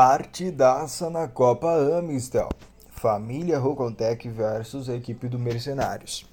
Partidaça 0.00 1.10
na 1.10 1.26
Copa 1.26 1.98
Amistel. 1.98 2.48
Família 2.88 3.58
Rocontec 3.58 4.28
versus 4.28 4.88
a 4.88 4.94
equipe 4.94 5.26
do 5.26 5.40
Mercenários. 5.40 6.24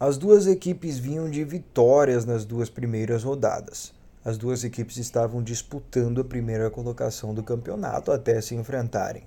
As 0.00 0.18
duas 0.18 0.48
equipes 0.48 0.98
vinham 0.98 1.30
de 1.30 1.44
vitórias 1.44 2.24
nas 2.24 2.44
duas 2.44 2.68
primeiras 2.68 3.22
rodadas. 3.22 3.94
As 4.24 4.36
duas 4.36 4.64
equipes 4.64 4.96
estavam 4.96 5.44
disputando 5.44 6.20
a 6.20 6.24
primeira 6.24 6.68
colocação 6.70 7.32
do 7.32 7.44
campeonato 7.44 8.10
até 8.10 8.40
se 8.40 8.56
enfrentarem. 8.56 9.22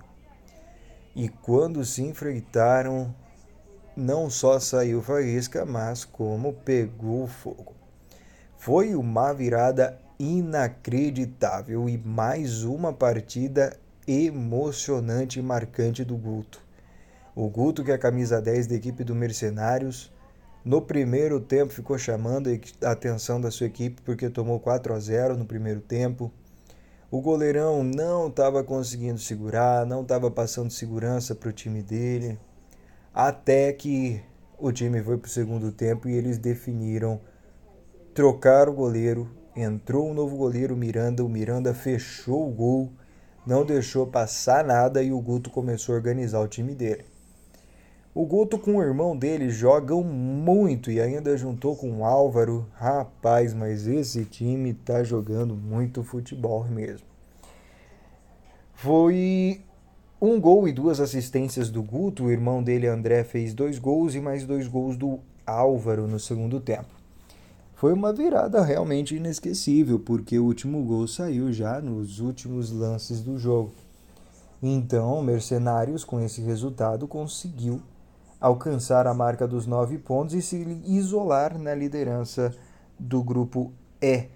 E 1.16 1.30
quando 1.30 1.82
se 1.82 2.02
enfrentaram, 2.02 3.14
não 3.96 4.28
só 4.28 4.60
saiu 4.60 5.00
faísca, 5.00 5.64
mas 5.64 6.04
como 6.04 6.52
pegou 6.52 7.26
fogo. 7.26 7.83
Foi 8.64 8.94
uma 8.94 9.30
virada 9.34 10.00
inacreditável 10.18 11.86
e 11.86 11.98
mais 11.98 12.64
uma 12.64 12.94
partida 12.94 13.76
emocionante 14.08 15.38
e 15.38 15.42
marcante 15.42 16.02
do 16.02 16.16
Guto. 16.16 16.62
O 17.36 17.46
Guto, 17.50 17.84
que 17.84 17.90
é 17.90 17.94
a 17.94 17.98
camisa 17.98 18.40
10 18.40 18.68
da 18.68 18.74
equipe 18.74 19.04
do 19.04 19.14
Mercenários, 19.14 20.10
no 20.64 20.80
primeiro 20.80 21.40
tempo 21.40 21.74
ficou 21.74 21.98
chamando 21.98 22.48
a 22.82 22.90
atenção 22.90 23.38
da 23.38 23.50
sua 23.50 23.66
equipe 23.66 24.00
porque 24.00 24.30
tomou 24.30 24.58
4 24.58 24.94
a 24.94 24.98
0 24.98 25.36
no 25.36 25.44
primeiro 25.44 25.82
tempo. 25.82 26.32
O 27.10 27.20
goleirão 27.20 27.84
não 27.84 28.28
estava 28.28 28.64
conseguindo 28.64 29.18
segurar, 29.18 29.84
não 29.84 30.00
estava 30.00 30.30
passando 30.30 30.70
segurança 30.70 31.34
para 31.34 31.50
o 31.50 31.52
time 31.52 31.82
dele, 31.82 32.38
até 33.12 33.74
que 33.74 34.22
o 34.58 34.72
time 34.72 35.02
foi 35.02 35.18
para 35.18 35.28
o 35.28 35.30
segundo 35.30 35.70
tempo 35.70 36.08
e 36.08 36.14
eles 36.14 36.38
definiram 36.38 37.20
trocar 38.14 38.68
o 38.68 38.72
goleiro 38.72 39.28
Entrou 39.56 40.10
um 40.10 40.14
novo 40.14 40.36
goleiro, 40.36 40.76
Miranda. 40.76 41.24
O 41.24 41.28
Miranda 41.28 41.72
fechou 41.72 42.48
o 42.48 42.52
gol, 42.52 42.92
não 43.46 43.64
deixou 43.64 44.04
passar 44.04 44.64
nada 44.64 45.00
e 45.00 45.12
o 45.12 45.20
Guto 45.20 45.48
começou 45.48 45.94
a 45.94 45.98
organizar 45.98 46.40
o 46.40 46.48
time 46.48 46.74
dele. 46.74 47.04
O 48.12 48.26
Guto 48.26 48.58
com 48.58 48.76
o 48.76 48.82
irmão 48.82 49.16
dele 49.16 49.50
jogam 49.50 50.02
muito 50.02 50.90
e 50.90 51.00
ainda 51.00 51.36
juntou 51.36 51.76
com 51.76 52.00
o 52.00 52.04
Álvaro. 52.04 52.66
Rapaz, 52.74 53.54
mas 53.54 53.86
esse 53.86 54.24
time 54.24 54.74
tá 54.74 55.04
jogando 55.04 55.54
muito 55.54 56.02
futebol 56.02 56.64
mesmo. 56.64 57.06
Foi 58.72 59.60
um 60.20 60.40
gol 60.40 60.66
e 60.66 60.72
duas 60.72 60.98
assistências 60.98 61.70
do 61.70 61.82
Guto. 61.82 62.24
O 62.24 62.30
irmão 62.30 62.60
dele, 62.60 62.88
André, 62.88 63.22
fez 63.22 63.54
dois 63.54 63.78
gols 63.78 64.16
e 64.16 64.20
mais 64.20 64.44
dois 64.44 64.66
gols 64.66 64.96
do 64.96 65.20
Álvaro 65.46 66.08
no 66.08 66.18
segundo 66.18 66.58
tempo. 66.60 67.03
Foi 67.84 67.92
uma 67.92 68.14
virada 68.14 68.62
realmente 68.62 69.14
inesquecível, 69.14 69.98
porque 69.98 70.38
o 70.38 70.46
último 70.46 70.82
gol 70.84 71.06
saiu 71.06 71.52
já 71.52 71.82
nos 71.82 72.18
últimos 72.18 72.70
lances 72.70 73.20
do 73.20 73.36
jogo. 73.36 73.72
Então, 74.62 75.20
Mercenários, 75.20 76.02
com 76.02 76.18
esse 76.18 76.40
resultado, 76.40 77.06
conseguiu 77.06 77.82
alcançar 78.40 79.06
a 79.06 79.12
marca 79.12 79.46
dos 79.46 79.66
nove 79.66 79.98
pontos 79.98 80.34
e 80.34 80.40
se 80.40 80.56
isolar 80.86 81.58
na 81.58 81.74
liderança 81.74 82.54
do 82.98 83.22
grupo 83.22 83.70
E 84.00 84.28